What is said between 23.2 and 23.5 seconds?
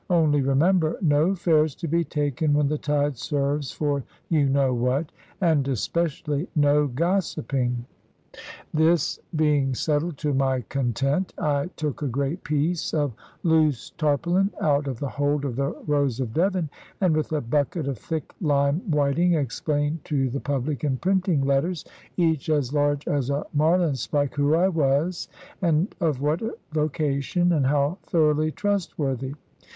a